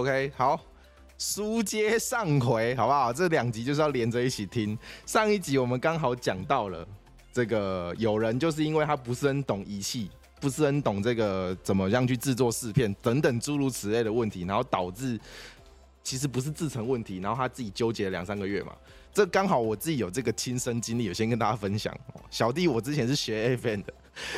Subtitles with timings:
[0.00, 0.58] OK，好，
[1.18, 3.12] 书接上回，好不好？
[3.12, 4.78] 这两集就是要连着一起听。
[5.04, 6.88] 上一集我们刚好讲到了
[7.34, 10.10] 这个，有人就是因为他不是很懂仪器，
[10.40, 15.20] 不是很懂这个怎么样去制作试片等等诸如此类的问题，然后导致
[16.02, 18.72] 其实不是制成问题，然后他自己纠结了两三个月嘛。
[19.12, 21.94] 这刚好我自己有这个亲身经历，有先跟大家分享。
[22.30, 23.92] 小弟我之前是学 FN 的，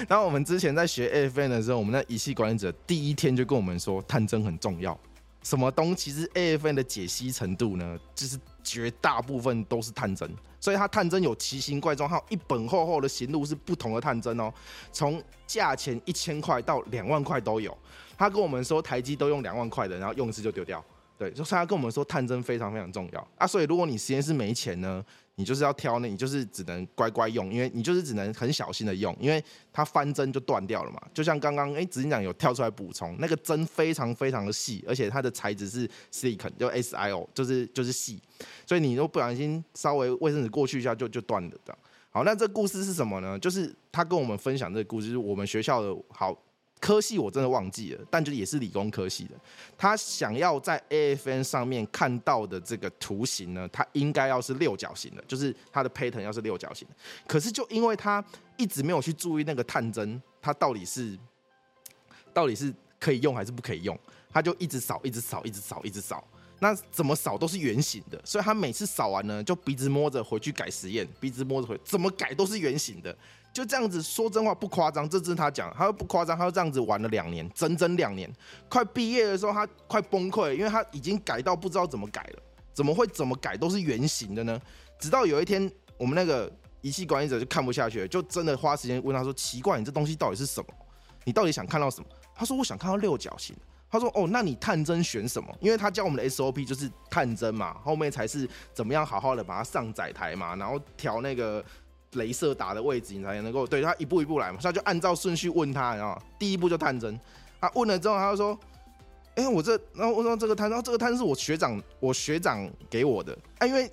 [0.09, 4.99] 然后我们之前在学 FN 的时候，我们那仪器管理者第一天就跟我们说，探针很重要。
[5.43, 5.95] 什么东西？
[5.97, 10.29] 其实 AFN 的解析程度呢，就是绝大部分都是探针，
[10.61, 14.53] 所以它探针有奇形怪状，还有一本厚厚的行路是不同的探针哦，
[14.93, 17.77] 从价钱一千块到两万块都有。
[18.17, 20.85] 他跟我们说台机都用两万块的，然后用一次就丢掉。
[21.19, 25.05] 对，就是他跟我们说探针非常非常重要啊，所以如果你实验室没钱呢，
[25.37, 31.01] 你就是要挑那，你就是只能乖乖用，因为你就是只能很小心的用，因为它翻针就断掉了嘛。
[31.15, 38.21] 就像刚刚哎，执行长有跳出来补充，那个针非常非常的细，而且它的材质是 silicon，就 SIO，就是就是细，
[38.67, 41.79] 所以你如果不小心稍微卫生纸过去一下就就断了这样。
[42.11, 43.39] 好，那这故事是什么呢？
[43.39, 46.37] 就是他跟我们分享这个故事，就是我们学校的好。
[46.83, 49.37] 科系我真的忘记了，但就也是理工科系的。
[49.79, 56.95] 他想要在 AFN 上面看到的这个图形呢，它应该要是六角形的，就是它的 pattern 要是六角形的。
[57.25, 58.23] 可是就因为他
[58.57, 61.17] 一直没有去注意那个探针，它到底是
[62.35, 63.97] 到底是可以用还是不可以用，
[64.33, 66.27] 他就一直扫，一直扫，一直扫，一直扫。
[66.59, 73.17] 那怎么扫都是圆形的，所以他每次扫完呢，就鼻子摸着回去改实验，鼻子摸着回，怎么改都是圆形的。
[73.53, 78.33] 就这样子说真话不夸张，这是他讲，他说不夸张，他就这样子玩了两年，整整两年，
[78.69, 82.43] 快毕业的时候他快崩溃，因为他已经改到不知道怎么改了，
[82.73, 83.55] 怎么会怎么改？
[83.57, 84.59] 都是圆形的呢？
[84.99, 90.67] 直到有一天，我们那个仪器管理者就看不下去了，就真的花时间问他说：“奇怪，你这东西到底是什么？
[91.25, 93.55] 你到底想看到什么？”他说：“我想看到六角形。”
[93.91, 95.55] 他说：“哦，那你探针选什么？
[95.61, 101.63] 因为他教我们的 SOP 就是探针嘛，后面才是怎么样好好的把它上载台嘛，然后调那个。”
[102.13, 107.19] 镭射打的位置，你才能够对他一步一步来嘛，他就按照顺序问他，然后第一步就探针，
[107.61, 108.59] 他问了之后，他就说
[109.37, 113.37] ：“哎，我这，然后我说这个探，然后这个探是我学长，我学长给我的。
[113.59, 113.91] 啊，因为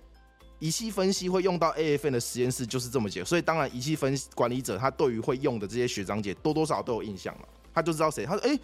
[0.60, 8.60] 仪器分析会用到 AFN 的实验室就是这么解，所以当然仪器分析管理者他对于会用的这些学长姐多多少少都有印象了，他就知道谁，他说：哎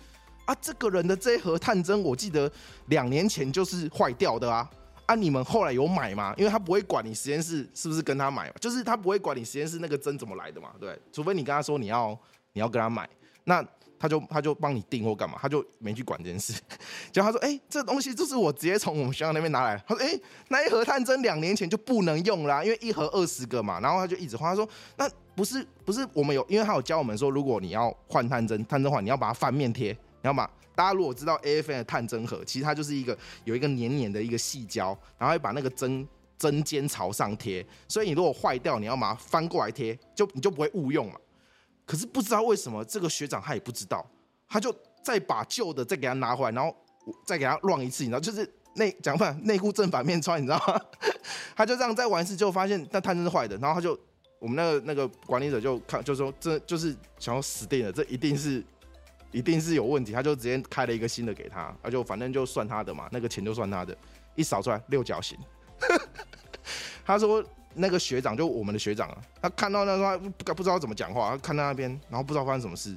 [0.45, 2.51] 啊，这个人的这一盒探针，我记得
[2.87, 4.69] 两年前就是坏掉的啊。”
[5.05, 5.15] 啊！
[5.15, 6.33] 你们后来有买吗？
[6.37, 10.97] 因为他不会管你实验室是不是跟他买，就是他不会管你实验室那个针怎么来的嘛，对。
[11.11, 12.17] 除非你跟他说你要
[12.53, 13.07] 你要跟他买，
[13.43, 13.65] 那
[13.97, 16.53] 他就他就帮你订或干嘛，他就没去管这件事。
[17.11, 24.67] 结果他说：“哎，这东西就是我直接从我们学校那边拿来。”他说：“哎，那一盒探针两年前就不能用啦，因为一盒二十个嘛。”然后他就一直换，他说
[24.97, 41.15] ：“那不是不是我们有，因为他有教我们说，如果你要换探针，探针换你要把它翻面贴，你要把。”大家如果知道 AFN 的探针盒，其实它就是一个有一个黏黏的一个细胶，然后会把那个针针尖朝上贴，所以你如果坏掉，你要把它翻过来贴，就你就不会误用嘛。
[41.85, 44.05] 可是不知道为什么这个学长他也不知道，
[44.49, 46.75] 他就再把旧的再给他拿回来，然后
[47.25, 50.81] 再给他乱一次，你知道，就是内讲反内裤正反面穿，你知道吗？
[51.55, 53.97] 他就这样再玩一次，就发现那探针是坏的，然后他就
[54.39, 58.61] 我们那个那个管理者就看就说这就是想要死定了，这一定是。
[59.35, 63.95] 一定是有问题，他就直接开了一个新的给他，他就反正就算他的嘛，那个钱就算他的，
[64.33, 65.37] 一扫出来六角形。
[67.05, 72.91] 他说那个学长就我们的学长啊，他看到那他不不知道怎么讲话，他看到那边，然后不知道发生什么事，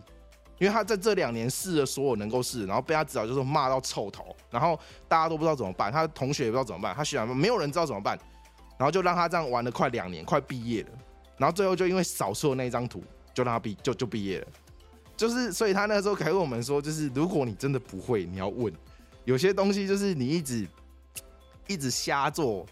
[0.60, 4.78] 因为他在这两年试了所有能够试，然后被他指导就是骂到臭头，然后
[5.08, 8.16] 大家都不知道怎么办，他同学也不知道怎么办，他学长没有人知道怎么办，
[8.78, 10.90] 然后就让他这样玩了快两年，快毕业了，
[11.36, 13.02] 然后最后就因为扫错那一张图，
[13.34, 14.46] 就让他毕就就毕业了。
[15.18, 18.72] 就是，所以他那时候还问我们说，就是如果你真的不会，你要问。
[19.24, 20.66] 有些东西就是你一直
[21.66, 22.64] 一直瞎做，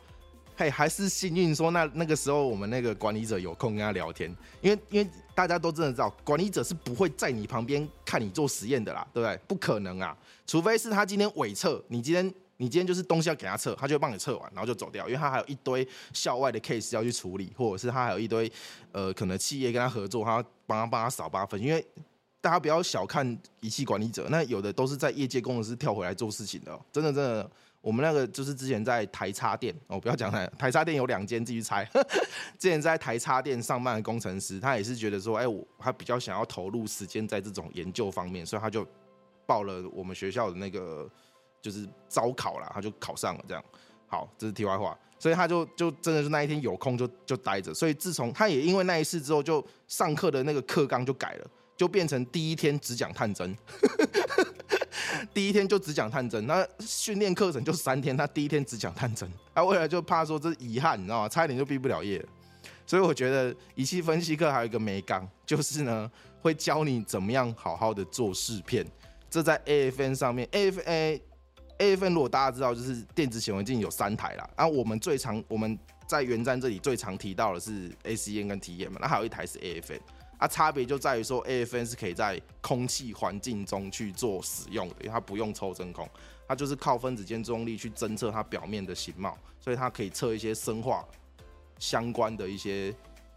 [0.57, 9.37] 嘿，还是幸运说那那个时候我们那个管理者有空跟他聊天，因为因为大家都真的知道，管理者是不会在你旁边看你做实验的啦，对不对？
[9.49, 10.17] 不可能啊，
[10.47, 12.25] 除非是他今天伪测，你今天
[12.59, 18.51] 你今天就是东西要给他测，他就帮你测完，然后就走掉，因为他还有一堆校外的 case 要去处理，或者是他还有一堆
[18.93, 21.85] 呃可能企业跟他合作，他帮他帮他扫八分，因为。
[22.47, 27.51] 大家不要小看仪器管理者，那有的都是在业界工程师跳回来做事情的，真的真的。
[27.81, 31.85] 我们那个就是之前在台插电哦，不要讲台台插电有两间，自己猜。
[32.57, 38.87] 之前在台插电上班的工程师，他也是觉得说，哎，我他比较想要投入时间在这种研究方面，所以他就
[39.45, 41.11] 报了我们学校的那个
[41.61, 43.45] 就是招考了，他就考上了。
[43.49, 43.65] 这样，
[44.07, 44.97] 好，这是题外话。
[45.19, 47.75] 所以他就就真的是那一天有空就就待着。
[47.75, 51.51] 所以自从他也因为那一次之后，就上课的那个课纲就改了。
[51.77, 53.57] 就变成第一天只讲探针，
[55.35, 61.29] 第一天就只讲探针，那训练课程就三天，他第一天只讲探针，他为了就怕说这是遗憾，你知道吗？
[61.29, 62.29] 差一点就毕不了业了。
[62.87, 68.87] 所以我觉得仪器分析课还有一个美感，就是呢会教你怎么样好好的做试片。
[69.29, 71.21] 这在 AFN 上面，AFN
[71.79, 74.49] AFN 如果大家知道，就是电子显微镜有三台啦。
[74.57, 80.01] 然后我们最常我们在原站这里最常提到的是 ACN 跟 TM，那还有一台是 AFN。
[80.39, 86.07] 啊，差别就在于说，AFN 是可以在空气环境中去做使用的，因为它不用抽真空，
[86.47, 91.03] 它就是靠分子间作用力去侦测它表面的形貌，所以它可以测一些生化
[91.79, 92.95] 相关的一些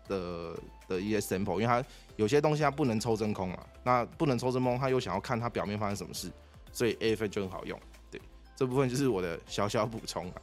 [0.07, 0.53] 的
[0.89, 1.81] 的一些 sample，因为它
[2.17, 6.29] 有些东西它不能抽真空啊，那不能抽真空，它又想要看它表面发生什么事，
[6.73, 7.79] 所以 AFN 就很好用。
[8.11, 8.19] 对，
[8.57, 10.41] 这部分就是我的小小补充啊。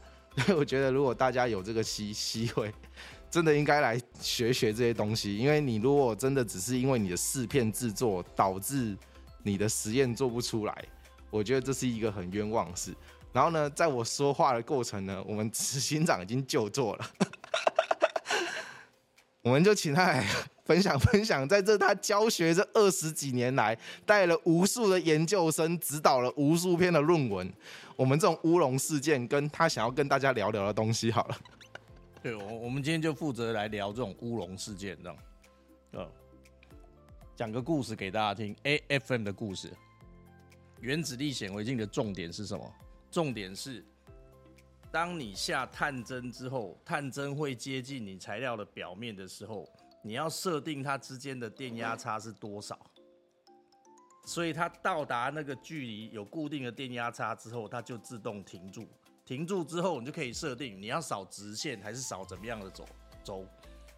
[0.56, 2.72] 我觉得如果大家有这个机机会。
[3.30, 8.96] 真的应该来学学这些东西，因为你如果真的只是因为你的试片制作导致
[9.42, 10.84] 你的实验做不出来，
[11.30, 12.94] 我觉得这是一个很冤枉事。
[13.32, 17.10] 然后呢，在我说话的过程呢，我们执行长已经就座了，
[19.42, 20.26] 我们就请他来
[20.64, 23.76] 分享分享，在这他教学这二十几年来，
[24.06, 27.52] 带了无数的研究生，指导了无数篇的论文，
[27.94, 31.36] 我们这种乌龙事件跟他想要跟大家聊聊的东西，好了。
[32.26, 35.18] 对，我我们今天就负责来聊这种乌龙事件，这样，
[35.92, 36.10] 呃，
[37.36, 38.52] 讲个故事给大家听。
[38.64, 39.72] AFM 的故事，
[40.80, 42.74] 原子力显微镜的重点是什么？
[43.12, 43.84] 重点是，
[44.90, 49.64] 当你下探针之后，探针会接近你材料的表面的时候，
[50.02, 52.76] 你要设定它之间的电压差是多少。
[54.24, 58.84] 所以它到达那个距离有固定的电压差之后，它就自动停住。
[59.26, 62.86] 停住之后，你就可以设定你要扫直线还是扫怎么样的轴
[63.24, 63.44] 轴。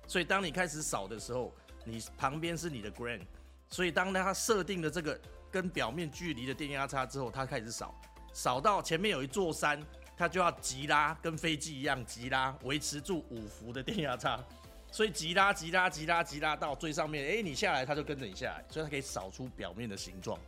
[0.06, 1.54] 所以当你开始扫的时候，
[1.84, 3.20] 你旁边是你的 grain。
[3.68, 5.20] 所以当它设定的这个
[5.50, 7.94] 跟表面距离的电压差之后，它开始扫，
[8.32, 9.78] 扫到前面有一座山，
[10.16, 14.42] 它就要急拉，跟飞机一样急拉，维持住五伏的电压差。
[14.90, 20.38] 所以急拉急拉急拉急拉到最上面，哎，你下来它就跟着你下来，所以它可以扫出表面的形状。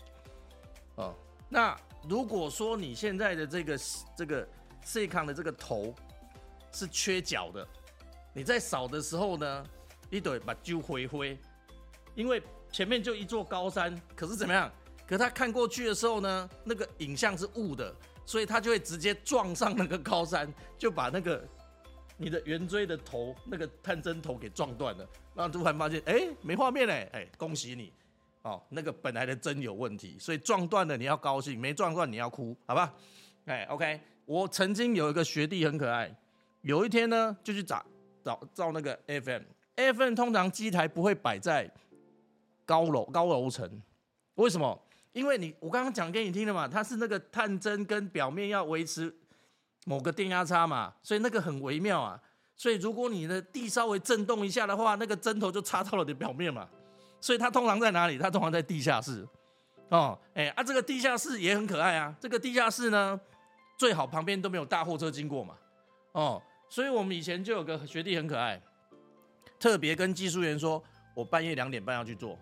[0.95, 1.15] 哦，
[1.51, 1.79] 那
[2.09, 3.79] 如果说你现在的这个
[4.17, 4.49] 这个
[4.83, 5.95] C 康的这个头
[6.73, 7.67] 是缺角的，
[8.33, 9.67] 你在扫的时候呢，
[10.09, 11.39] 你得把揪回灰，
[12.15, 12.43] 因为
[12.73, 14.71] 前面就一座高山，可是怎么样？
[15.07, 17.93] 可他看过去的时候呢，那个影像是雾的，
[18.25, 21.45] 所以他就会直接撞上那个高山，就把那个
[22.17, 25.09] 你的圆锥的头那个探针头给撞断了。
[25.35, 27.93] 然后突然发现，哎，没画面嘞，哎，恭喜你，
[28.43, 32.95] 哦，那个本来的针有问题，所以撞断了你要高兴，没撞断你要哭，好吧？
[33.47, 34.01] 哎，OK。
[34.31, 36.09] 我曾经有一个学弟很可爱，
[36.61, 37.85] 有一天呢就去找
[38.23, 41.69] 找照那个 FM，FM 通常机台不会摆在
[42.65, 43.69] 高楼高楼层，
[44.37, 44.81] 为什么？
[45.13, 49.13] 因为你我刚刚讲给你听了嘛，它是那个探针跟表面要维持
[49.85, 52.17] 某个电压差嘛，所以那个很微妙啊。
[52.55, 56.69] 所以如果你的地稍微震动一下的话，那个针头就插到了你表面嘛。
[57.21, 58.17] 所以它通常在哪里？
[58.17, 59.27] 它通常在地下室。
[59.89, 62.15] 哦，哎啊，这个地下室也很可爱啊。
[62.21, 63.21] 这个地下室呢？
[63.81, 65.57] 最好旁边都没有大货车经过嘛，
[66.13, 68.61] 哦，所以我们以前就有个学弟很可爱，
[69.59, 70.85] 特别跟技术员说，
[71.15, 72.39] 我半夜两点半要去做，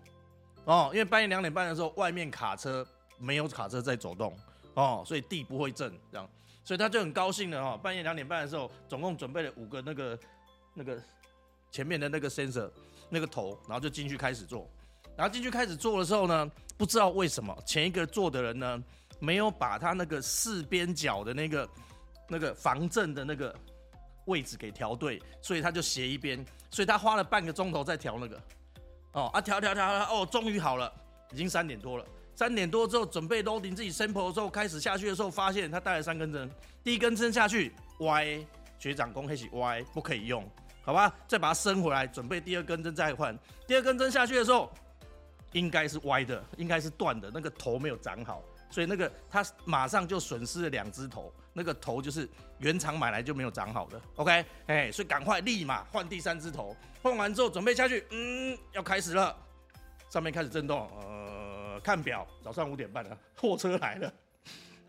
[0.65, 2.85] 哦，因为半夜两点半的时候，外面卡车
[3.17, 4.37] 没有卡车在走动，
[4.73, 6.29] 哦，所以地不会震，这样，
[6.65, 10.19] 所以他就很高兴的哈，半夜两点半的时候，总共准备了五个那个
[10.73, 11.01] 那个
[11.71, 12.69] 前面的那个 sensor
[13.07, 14.69] 那个头，然后就进去开始做，
[15.15, 18.83] 然后进去开始做的时候呢，不知道为什么前一个做的人呢。
[19.19, 21.69] 没有把他那个四边角的那个
[22.27, 23.55] 那个防震的那个
[24.25, 28.41] 位置给调对，所以他就斜一边，所以他花了半个钟头在调那个。
[29.13, 30.91] 哦啊，调调调调，哦，终于好了，
[31.31, 32.05] 已经三点多了。
[32.35, 36.49] 三点多之后准备 loading 自己 sample 的时候，开始下去的时候，发现他带了三根针，
[36.83, 38.39] 第一根针下去歪，
[38.77, 40.47] 学长公黑起歪，不可以用，
[40.83, 41.13] 好吧？
[41.27, 43.37] 再把它升回来，准备第二根针再换。
[43.67, 44.71] 第二根针下去的时候，
[45.51, 48.41] 应该是歪的，应该是断的，那个头没有长好。
[48.69, 59.35] 所以那个他马上就损失了两只头，那个头就是原厂买来就没有长好的，OK，哎，所以赶快立马换第三只头，换完之后准备下去，嗯，要开始了，
[60.09, 64.13] 上面开始震动，呃，看表，早上五点半了，货车来了，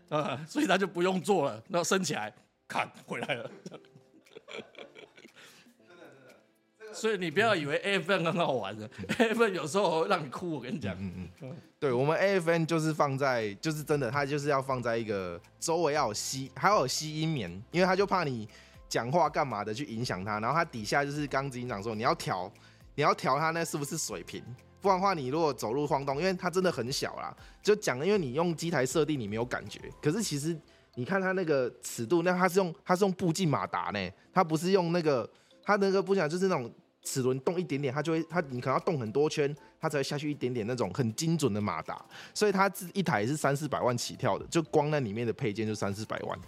[0.09, 2.33] 呃， 所以他就不用做了，那升起来，
[2.67, 3.51] 看回来了。
[6.93, 10.51] 所以你不要以为 AFN 很好玩的，AFN 有时候让你哭。
[10.51, 18.47] 我跟你讲，嗯嗯，对我们 AFN 就是放在，就是真的，它就是要放在一个周围要有吸，还要有吸音棉，因为他就怕你
[18.89, 20.39] 讲话干嘛的去影响它。
[20.39, 22.51] 然后它底下就是刚执行长说，你要调，
[22.95, 24.43] 你要调它那是不是水平？
[24.81, 30.59] 不然的话，你如果走路晃动，因为它真的很小啦，就讲，因为你用机台设定你没有感觉，可是其实
[30.95, 35.29] 你看它那个尺度，那它是用它是用步进马达呢，它不是用那个
[35.63, 36.69] 它那个不讲就是那种
[37.03, 42.03] 齿轮动一点点，它就会它你可能要动很多圈，它才会下去一点点那种很精准的马达，
[42.33, 46.39] 所以它这一台是三四百万起跳的，就光那里面的配件就三四百万，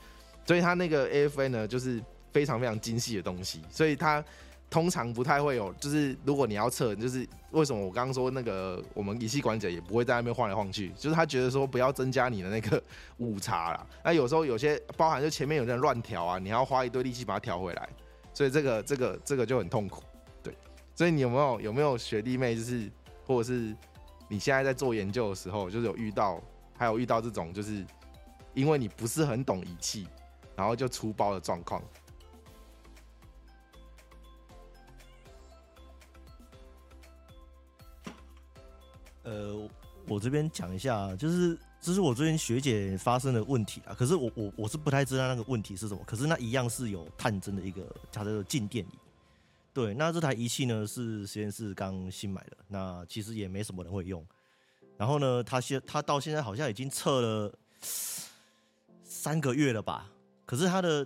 [0.45, 4.23] 所以它那个 AFN 呢就是非常非常精细的东西，所以它。
[4.69, 12.83] 通常不太会有，就是如果你要测，就是为什么我刚刚说那个我们仪器管者也不会在那边晃来晃去，就是他觉得说不要增加你的那个
[13.17, 13.85] 误差啦。
[14.03, 17.87] 那有时候有些包含就前面有人乱调啊，你要花一堆力气把它调回来，
[18.33, 20.01] 所以这个这个这个就很痛苦。
[20.95, 22.91] 所以你有没有有没有学弟妹，就是
[23.25, 23.75] 或者是
[24.27, 26.41] 你现在在做研究的时候，就是有遇到，
[26.77, 27.85] 还有遇到这种就是
[28.53, 30.07] 因为你不是很懂仪器，
[30.55, 31.81] 然后就出包的状况。
[39.23, 39.67] 呃，
[40.07, 43.95] 我这边讲一下，就是这是我最近学姐发生的问题啊。
[43.95, 46.03] 可是我我我是不太知道那个问题是什么。
[46.05, 49.02] 可是那一样是有探针的一个它的静电仪。
[49.73, 54.25] 对，那这台仪器呢是实验室刚新买的，那其实也没什么人会用。
[54.97, 57.59] 然后呢，他现他到现在好像已经测了
[59.03, 60.11] 三个月了吧？
[60.45, 61.05] 可是他的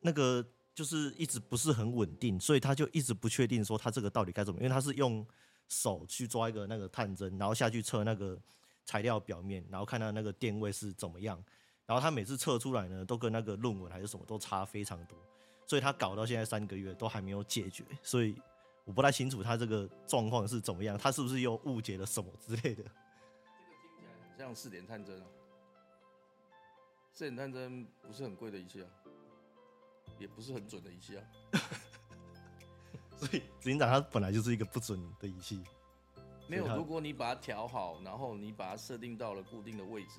[0.00, 5.26] 那个就是一直不是很稳定，所以他就一直不确定说他这个到底该怎么，因为他是用。
[5.68, 8.38] 手去抓一个那个探针，然后下去测那个
[8.84, 11.42] 材料表面，然后看它那个电位是怎么样。
[11.86, 15.16] 然后他每次测出来呢，都跟那个论文还是什么都差非常多，
[15.66, 17.84] 所以他搞到现在三个月都还没有解决。
[18.02, 18.40] 所以
[18.84, 22.82] 我不太清楚他这个状况是怎么样，他是不是又误解了什么之类的。
[22.82, 22.90] 这个
[23.80, 25.26] 听起来很像四点探针啊，
[27.12, 28.88] 四点探针不是很贵的仪器啊，
[30.18, 31.24] 也不是很准的仪器啊。
[33.16, 35.62] 所以执行长他本来就是一个不准的仪器，
[36.48, 36.66] 没有。
[36.76, 40.18] 如果你把它调好，然后你把它设定到了固定的位置，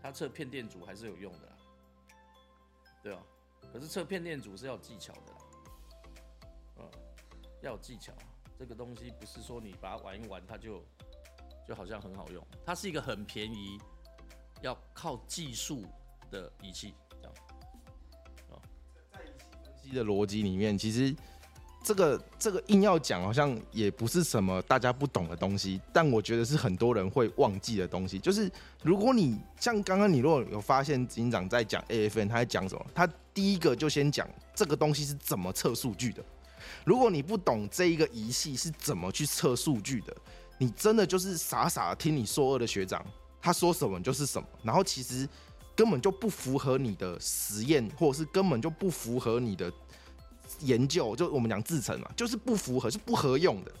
[0.00, 1.52] 它测片电阻还是有用的，
[3.02, 3.20] 对啊。
[3.72, 5.32] 可是测片电阻是要技巧的，
[6.78, 6.90] 嗯，
[7.62, 8.12] 要有技巧。
[8.58, 10.84] 这个东西不是说你把它玩一玩，它就
[11.66, 12.46] 就好像很好用。
[12.64, 13.78] 它是一个很便宜，
[14.62, 15.84] 要靠技术
[16.30, 17.32] 的仪器，这样。
[18.50, 18.62] 啊，
[19.12, 21.14] 在仪器分析的逻辑里面，其实。
[21.86, 28.18] 这个这个硬要讲，好像也不是什么大家不懂的东西，但我觉得是很多人会忘记的东西。
[28.18, 28.50] 就是
[28.82, 32.86] 如果你像刚刚你如果有发现警长在讲 AFN，他在讲什么？
[32.94, 36.24] 他第一个就先讲这个东西是怎么测数据的。
[36.84, 40.16] 如果你不懂这一个仪器是怎么去测数据的，
[40.56, 43.04] 你真的就是傻傻听你硕二的学长
[43.42, 45.28] 他说什么就是什么，然后其实
[45.74, 49.70] 根本就不符合你的实验，或者是根本就不符合你的。
[50.60, 53.72] 研究就我们讲制成嘛，就是不符合，是不合用的。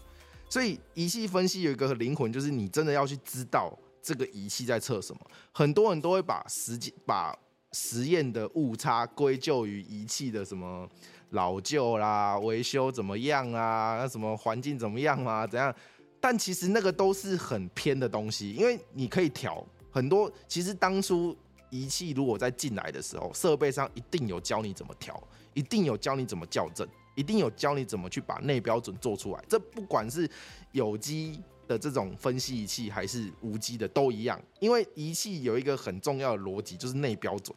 [0.48, 5.20] 所以仪器分析有一个灵魂，就是你真的要去知道这个仪器在测什么。
[5.52, 7.36] 很多人都会把时间把
[7.74, 10.88] 实验的误差归咎于仪器的什么
[11.30, 15.74] 老旧啦、维修怎么样啊、那什么环境怎么样啊、怎样。
[16.20, 20.32] 但其实那个都是很偏的东西，因为你可以调很多。
[20.48, 21.36] 其实当初
[21.68, 25.20] 仪器如果在进来的时候，设备上一定有教你怎么调。
[25.56, 29.44] 一定有教你怎么校正，一定有教你怎么去把内标准做出来。
[29.48, 30.28] 这不管是
[30.72, 34.40] 有机的这种分析仪器，还是无机的都一样。
[34.60, 37.56] 因为仪器有一个很重要的逻辑，就是内标准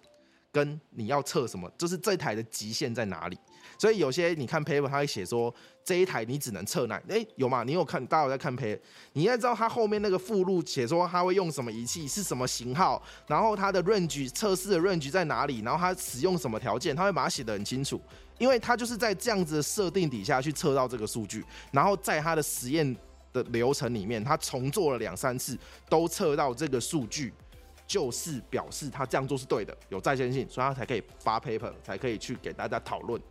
[0.52, 3.38] 跟你要测什么，就是这台的极限在哪里。
[3.78, 7.64] 所以有些你看 paper，他会写说这一台你只能测哪，哎，有吗？
[7.64, 8.04] 你有看？
[8.08, 8.80] 大家有在看 paper？
[9.14, 18.02] 你要知道它后面那个附录写说它会用什么仪器，是什么型号，然后它的 range 测试的 range 在哪里，然后它使用什么条件，他会把它写得很清楚，
[18.40, 22.96] 因为它就是在这样子的设定底下去测到这个数据，然后在它的实验
[23.44, 27.34] 的流程里面，他重做了两三次，都测到这个数据，
[27.86, 33.22] 就是表示他这样做是对的，有在线性，所以他才可以发 paper，才可以去给大家讨论。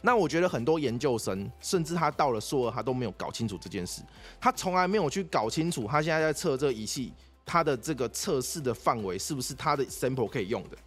[0.00, 4.00] 那我觉得很多研究生，甚至他到了硕二，他都没有搞清楚这件事。
[4.40, 7.12] 他从来没有去搞清楚，他现在在测这个仪器，
[7.44, 10.78] 他的这个测试的范围是不是他的 sample 可以用的。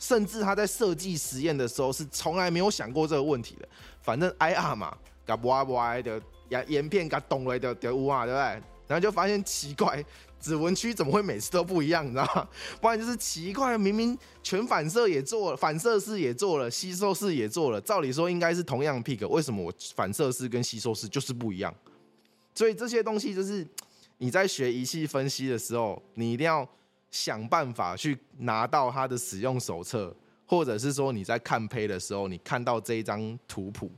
[0.00, 3.68] 甚至他在设计实验的时候，是从来没有想过这个问题的。
[4.02, 8.62] 反正 IR 嘛，搞歪歪的，沿沿片搞懂了的的乌啊，对不对？
[8.86, 10.04] 然后就发现奇怪。
[10.40, 12.04] 指纹区怎么会每次都不一样？
[12.04, 12.46] 你知道吗？
[12.78, 21.74] 不然就是奇怪，明明全反射也做了，反射式也做了，吸收式也做了，照理说应该是同样 pick，为什么我反射式跟吸收式就是不一样？
[22.54, 23.66] 所以这些东西就是
[24.18, 26.68] 你在学仪器分析的时候，你一定要
[27.10, 33.90] 想办法去拿到它的使用手册，或者是说你在看胚的时候，你看到这一张图谱，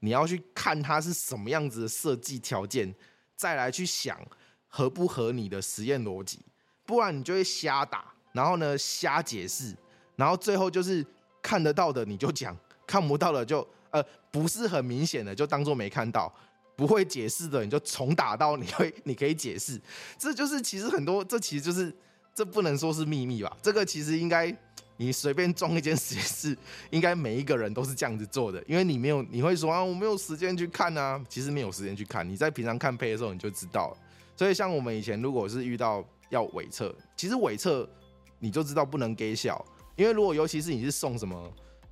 [0.00, 2.94] 你要去看它是什么样子的设计条件。
[3.36, 4.18] 再来去想
[4.66, 6.40] 合不合你的实验逻辑，
[6.84, 9.72] 不然你就会瞎打，然后呢瞎解释，
[10.16, 11.06] 然后最后就是
[11.40, 16.34] 看得到的你就讲，看不到的就呃不是很明显的就当做没看到，
[16.74, 19.80] 不会解释的你就重打到你会你可以解释，
[20.18, 21.96] 这就是其实很多这其实就是
[22.34, 24.52] 这不能说是秘密吧，这个其实应该。
[24.98, 26.58] 你随便装一间实验室，
[26.90, 33.96] 应该每一个人都是这样子做的，因为你没有，你会说啊，我没有时间去看啊，其实没有时间去看，你在平常看配的时候你就知道。
[34.36, 37.88] 所以像我们以前如果是遇到要伪测，其实伪测
[38.40, 39.64] 你就知道不能给小，
[39.94, 41.48] 因为如果尤其是你是送什么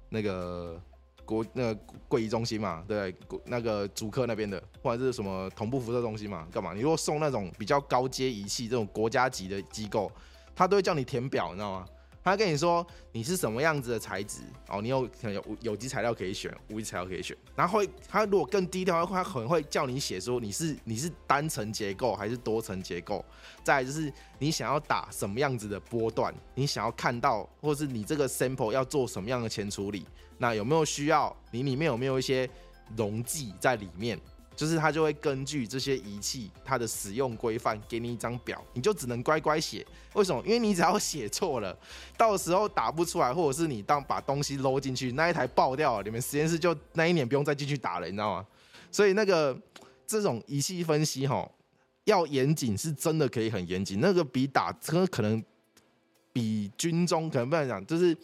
[0.08, 0.80] 那个
[1.25, 6.75] 国那个会议中心嘛，对，那个主客那边的，或者是什么同步辐射中心嘛，干嘛？
[6.75, 10.10] 你如果送那种比较高阶仪器，这种国家级的机构，
[10.56, 11.86] 他都会叫你填表，你知道吗？
[12.26, 17.37] 他跟你说你是什么样子的材质哦，你有可能有有机材料可以选，无机材料可以选。
[17.54, 23.25] 然后会他如果更低调的话，他可能会叫你写说你是你是单层结构还是多层结构。
[23.62, 30.04] 再就是你想要打什么样子的波段，你想要看到，或是你这个 sample 要做什么样的前处理，
[30.38, 32.50] 那有没有需要你里面有没有一些
[32.97, 34.21] 溶剂在里面？
[34.56, 39.86] 就是他就会根据这些仪器它的使用规范给你一张表，你就只能乖乖写。
[40.14, 40.42] 为什么？
[40.46, 41.78] 因为你只要写错了，
[42.16, 48.46] 到时候打不出来，或者是你当把东西搂进去，那一台爆掉了，你们实验室就那一年不用再进去打了，你知道吗？
[48.90, 49.56] 所以那个
[50.06, 51.46] 这种仪器分析哈，
[52.04, 55.44] 要严谨是真的可以很严谨，那个比打车可能
[56.32, 58.16] 比军中可能不能讲，就是。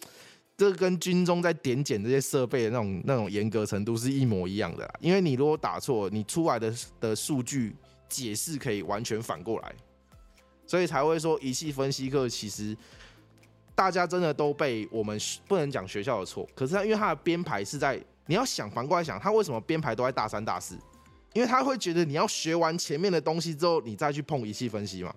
[0.62, 7.74] 这跟军中在点检这些设备的那种那种严格程度是一模一样的，因为你如果打错，你出来的的数据
[8.08, 9.74] 解释可以完全反过来，
[10.64, 12.76] 所以才会说仪器分析课其实
[13.74, 20.78] 大家真的都被我们不能讲学校的错，可是他因为他的编排是在你要想反过来想，他为什么编排都在大三大四？
[21.34, 25.12] 因为他会觉得你要学完前面的东西之后，你再去碰仪器分析嘛。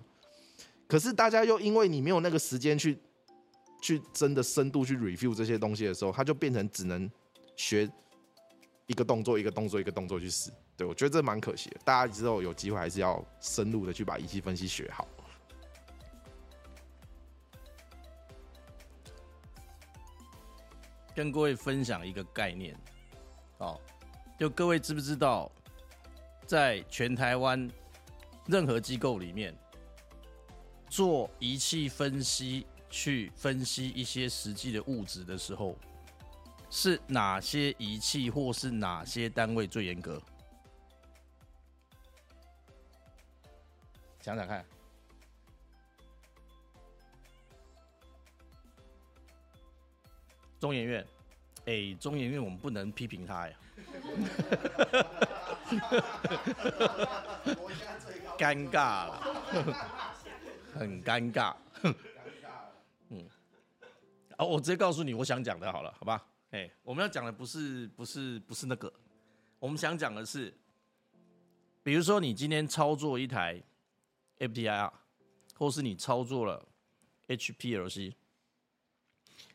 [0.88, 2.98] 可是大家又因为你没有那个时间去。
[3.86, 7.08] 去真的深度去 review 这些东西的时候，他就变成只能
[7.54, 7.88] 学
[8.88, 10.50] 一个动作一个动作一个动作去试。
[10.76, 11.76] 对我觉得这蛮可惜的。
[11.84, 15.06] 大家之后有机会还是要深入的去把仪器分析学好。
[21.14, 22.76] 跟各位分享一个概念，
[23.58, 23.80] 哦，
[24.36, 25.48] 就各位知不知道，
[26.44, 27.70] 在全台湾
[28.46, 29.56] 任何机构里面
[30.90, 32.66] 做仪器分析。
[32.88, 35.76] 去分析一些实际的物质的时候，
[36.70, 40.20] 是哪些仪器或是哪些单位最严格？
[44.20, 44.66] 想想看，
[50.58, 51.06] 中研院，
[51.66, 53.56] 哎，中研院我们不能批评他呀，
[58.36, 59.20] 尴尬了，
[60.74, 61.54] 很尴尬。
[64.36, 66.26] 哦，我直接告诉你我想讲的，好了，好吧？
[66.50, 68.92] 哎，我们要讲的不是不是不是那个，
[69.58, 70.54] 我们想讲的是，
[71.82, 73.62] 比如说你今天操作一台
[74.38, 74.92] FTIR，
[75.54, 76.66] 或是你操作了
[77.28, 78.14] HPLC，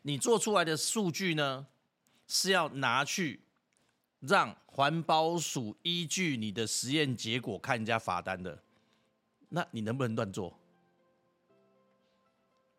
[0.02, 1.68] 你做出来的数据呢，
[2.28, 3.42] 是要拿去
[4.20, 8.62] 让环保署依据你的实验结果看人家罚单的，
[9.50, 10.58] 那你能不能乱做？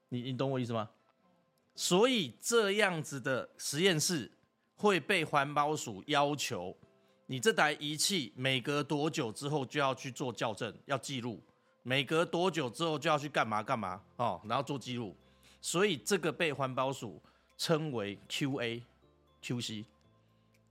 [0.09, 0.91] 你你懂我意思吗？
[1.75, 4.31] 所以这样子的实验室
[4.77, 6.77] 会被环保署要求，
[7.27, 11.41] 你这台仪器每隔多久之后就要去做校正，要记录；
[11.83, 15.17] 每隔多久之后就要去干嘛干嘛哦，然后做记录。
[15.61, 17.23] 所以这个被环保署
[17.57, 18.83] 称为 QA、
[19.43, 19.85] QC。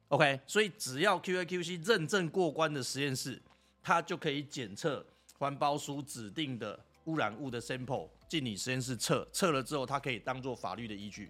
[0.09, 3.41] OK，所以只要 QA、QC 认证过关的实验室，
[3.81, 5.03] 它就可以检测
[5.39, 8.09] 环保署指定的污染物的 sample。
[8.31, 11.29] 进你实验室测测了之后，它可以当做法律的依据。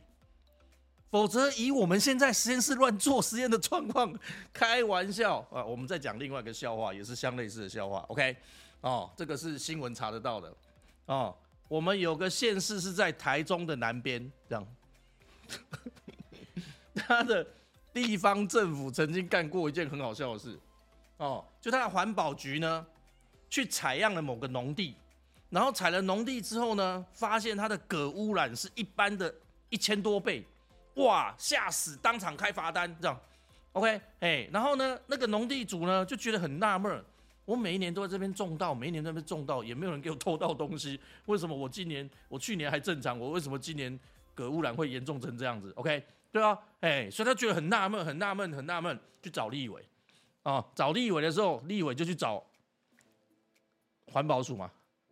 [1.09, 4.15] 否则，以我们现在实验室乱做实验的状况，
[4.53, 5.65] 开玩笑啊！
[5.65, 8.05] 我们再讲另外一个笑话，也是相类似的笑话。
[8.09, 8.37] OK，
[8.81, 10.55] 哦，这个是新闻查得到的。
[11.07, 11.35] 哦，
[11.67, 14.67] 我们有个县市是在台中的南边，这样，
[16.93, 17.43] 他的
[17.91, 20.55] 地方政府曾经干过一件很好笑的事。
[21.17, 22.85] 哦，就他的环保局呢，
[23.49, 24.95] 去采样了某个农地。
[25.51, 29.31] 然后采了农地之后呢，发现它的镉污染是一般的
[29.69, 30.43] 一千多倍，
[30.95, 31.95] 哇，吓死！
[31.97, 33.19] 当场开罚单，这样
[33.73, 37.03] ，OK，哎，然后呢，那个农地主呢就觉得很纳闷，
[37.43, 43.99] 我每一年都在这边种稻，每一年都在这边种稻，也没有人给我偷到东西，为什么我今年我去年还正常，我为什么今年
[44.33, 49.85] 镉污染会严重成这样子？OK，对啊，哎，所以他觉得很纳闷，很纳闷，很纳闷，去找立委，
[50.43, 52.41] 啊，找立委的时候，立委就去找。
[54.07, 54.69] 环保署嘛，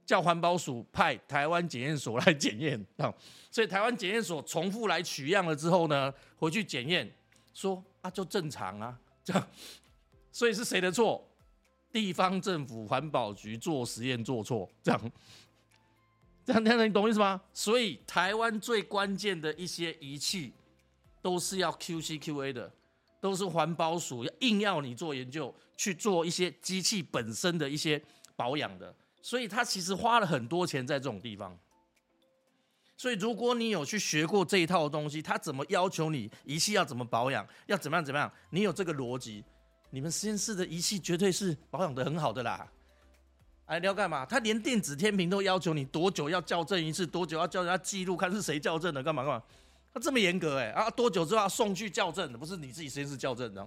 [0.10, 3.14] 叫环保署派台湾检验所来检验啊，
[3.52, 7.08] 所以台湾检验所重复来取样了之后呢，回去检验
[7.54, 9.48] 说啊就正常啊，这样，
[10.32, 11.24] 所以是谁的错？
[11.92, 15.12] 地方政府环保局做实验做错，这样，
[16.44, 17.40] 这样这样你懂意思吗？
[17.54, 20.52] 所以台湾最关键的一些仪器
[21.22, 22.72] 都是要 QC QA 的。
[23.22, 28.02] 都是环保署要硬要你做研究，去做一些机器本身的一些
[28.36, 31.58] 保养的，所以他其实花了很多钱在这种地方。
[32.98, 39.44] 所以如果你有去学过这一套东西，他怎么要求你仪器要怎么保养，要怎么样怎么样，你有这个逻辑，
[39.90, 42.68] 你们实验室的仪器绝对是保养的很好的啦。
[43.68, 44.26] 哎，你要干嘛？
[44.26, 49.44] 他连电子天平都要求你多久要校正一次，多久要叫人家记录看是谁校正的，干嘛干嘛？
[49.94, 52.38] 他这么严格哎啊，多久之后要送去校正的？
[52.38, 53.66] 不是你自己实验室校正的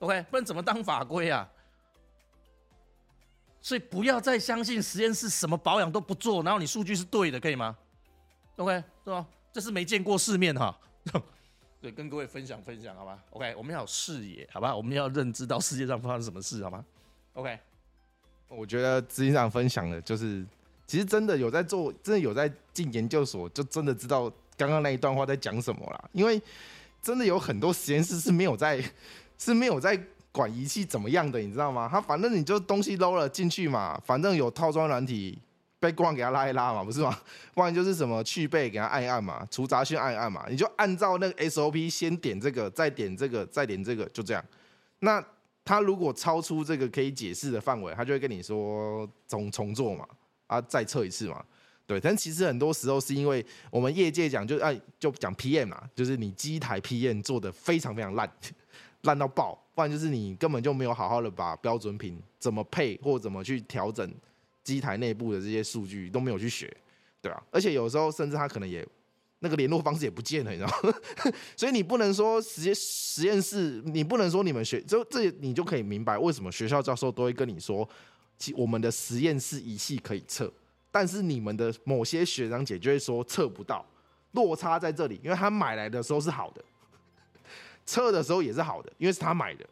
[0.00, 0.22] ，OK？
[0.30, 1.48] 不然怎么当法规啊？
[3.62, 7.74] 所以不要再相信实验室什么保养都不做，然后你数据是对的，可以吗
[8.56, 8.82] ？OK？
[9.04, 9.24] 是吧？
[9.52, 10.76] 这是没见过世面哈。
[11.80, 13.54] 对，跟各位分享分享好吗？OK？
[13.56, 14.76] 我们要有视野，好吧？
[14.76, 16.84] 我们要认知到世界上发生什么事，好吗
[17.34, 17.58] ？OK？
[18.48, 20.44] 我觉得执行长分享的就是，
[20.86, 24.30] 其实真的有在做，真的有在进研究所，就真的知道。
[24.54, 26.10] 刚刚那一段话在讲什么啦？
[26.12, 26.40] 因为
[27.00, 28.84] 真的有很多实验室是没有在
[29.38, 29.96] 是没有在
[30.32, 31.86] 管仪器怎么样的，你知道吗？
[31.90, 35.38] 他反正你就东西搂了进去嘛，反正有套装软体
[35.78, 37.16] 被光给他拉一拉嘛，不是吗？
[37.54, 44.42] 不然就是什么去背给他按一按嘛，除杂讯按一按嘛，你就按照那个 SOP 先点这个，再点这个，再点这个，就这样。
[45.00, 45.22] 那
[45.64, 50.06] 他如果超出这个可以解释的范围，他就会跟你说重重做嘛，
[50.46, 51.44] 啊，再测一次嘛。
[51.84, 58.32] 对，但其实很多时候是因为我们业界讲，就哎，就讲 PM 嘛，就是你机台 PM 做的非常非常烂，
[59.02, 64.12] 烂到爆，不然就是你根本就没有好好的把标准品怎么配或怎么去调整
[64.62, 66.72] 机台内部的这些数据都没有去学，
[67.20, 67.42] 对吧？
[67.50, 68.86] 而且有时候甚至他可能也
[69.40, 70.94] 那个联络方式也不见了，你知道吗？
[71.56, 77.88] 所以你不能说实验实验室，你不能说你们学，就这你就可以明白为什么学校教授都会跟你说，
[78.38, 80.52] 其我们的实验室仪器可以测。
[80.92, 83.84] 但是你们的某些学长姐就会说测不到，
[84.32, 86.62] 落差在这里，因为他买来的时候是好的，
[87.84, 89.64] 测的时候也是好的，因为是他买的。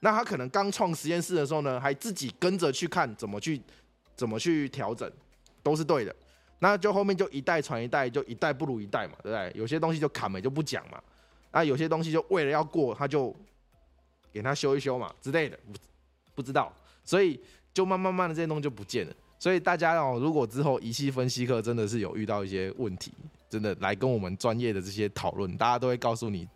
[0.00, 3.60] 那他可能刚创实验室的时候呢，还自己跟着去看怎么去
[4.16, 5.10] 怎么去调整，
[5.62, 6.14] 都是对的。
[6.58, 9.52] 那就后面就一代传一代，就一代不如一代嘛，对不对？
[9.54, 11.02] 有些东西就砍没就不讲嘛，
[11.50, 13.34] 那，有些东西就为了要过，他就
[14.32, 15.78] 给他修一修嘛之类的，不
[16.36, 16.72] 不知道，
[17.04, 17.40] 所以
[17.74, 19.12] 就慢慢慢的这些东西就不见了。
[19.38, 23.12] 所以大家哦，如果之后仪器分析课真的是有遇到一些问题，
[23.50, 26.48] 真的来跟我们专业的这些讨论，大家都会告诉你，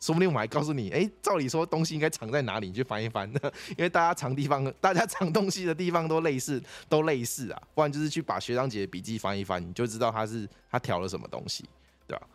[0.00, 3.30] 说不定我还告诉你，哎，照理说东西应该藏在哪里，你去翻一翻。
[3.76, 7.62] 因为大家藏地方， 大家藏东西的地方都类似，都类似啊。
[7.74, 11.64] 不然就是去把学长姐的笔记翻一翻，你就知道他是他调了什么东西，
[12.06, 12.26] 对吧？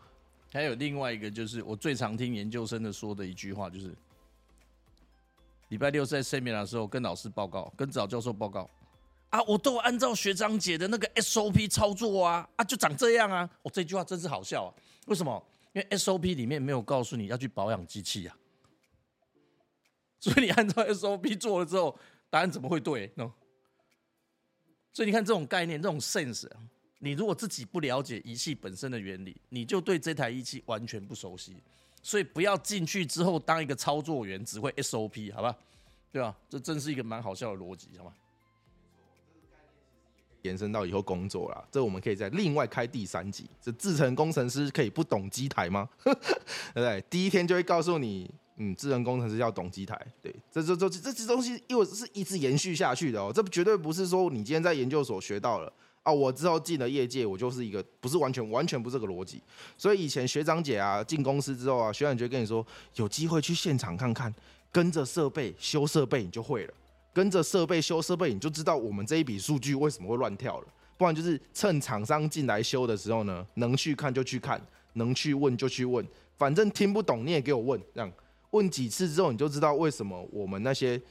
[0.54, 3.93] 还有另外一个就是我最常听研究生的说的一句话，就是
[5.69, 8.69] 礼拜六在 seminar 的时候跟老师报告，跟早教授报告。
[9.32, 13.49] 啊，我都按照学长姐的那个 SOP 操作啊，啊，就长这样啊！
[13.63, 14.71] 我这句话真是好笑啊！
[15.08, 15.43] 为什么？
[15.75, 18.38] 因为 SOP 里面没有告诉你要去保养机器啊，
[20.21, 23.33] 所以你按照 SOP 做了之后，答案怎么会对呢？
[24.93, 26.49] 所以你看这种概念，这种 sense，
[26.99, 31.61] 你如果自己不了解仪器本身的原理，你就对这台仪器完全不熟悉。
[32.01, 35.57] 所以不要进去之后当一个操作员，只会 SOP，好吧？
[36.13, 36.33] 对吧？
[36.47, 38.13] 这真是一个蛮好笑的逻辑，好吗？
[40.45, 43.49] 延伸到以后工作啦，这我们可以在另外开第三集。
[43.60, 45.89] 这制程工程师可以不懂机台吗？
[46.05, 47.03] 对不对？
[47.10, 49.99] 第一天就会告诉你，嗯，智能工程师要懂机台。
[50.21, 53.31] 对，这这这这这东西，又是一直延续下去的哦。
[53.34, 59.41] 这绝对不是说你今天在研究所学到了啊，我之后进了业界，我就是一个不是完全完全不是这个逻辑。
[59.75, 64.34] 所以以前学长姐啊进公司之后啊，学长姐跟你说，有机会去现场看看，
[64.71, 66.73] 跟着设备修设备，你就会了。
[67.15, 70.67] 跟着设备修设备，你就知道我们这一笔数据为什么会乱跳了。
[70.97, 74.62] 不然就是趁厂商进来修的时候呢，能去看就去看，
[74.93, 76.06] 能去问就去问，
[76.38, 78.12] 反正听不懂你也给我问，这样
[78.49, 81.01] 问几次之后，你就知道为什么我们那些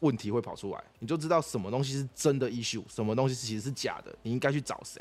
[0.00, 5.00] 问题会跑出来，你就知道什么东西是真的 issue，什么东西其实是假的，你应该去找谁。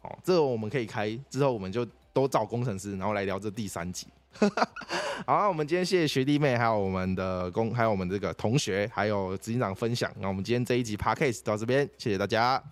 [0.00, 4.06] 哦，这个我们可以开之后，我们就都找工程师，然后来聊这第三集。
[5.26, 10.10] 好，我们今天谢谢学弟妹，还有我们的工，还有我们这个同学，还有执行长分享。
[10.18, 12.62] 那我们今天这一集 podcast 到这边，谢谢大家。